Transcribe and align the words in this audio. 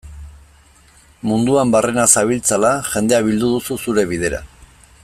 Munduan 1.31 1.73
barrena 1.75 2.07
zabiltzala, 2.17 2.73
jendea 2.95 3.21
bildu 3.29 3.51
duzu 3.59 3.79
zure 3.87 4.09
bidera. 4.15 4.43